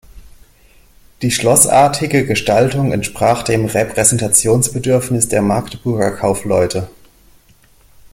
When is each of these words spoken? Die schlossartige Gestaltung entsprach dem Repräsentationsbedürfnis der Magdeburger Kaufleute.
Die 1.21 1.29
schlossartige 1.29 2.25
Gestaltung 2.25 2.91
entsprach 2.91 3.43
dem 3.43 3.65
Repräsentationsbedürfnis 3.65 5.27
der 5.27 5.43
Magdeburger 5.43 6.09
Kaufleute. 6.09 6.89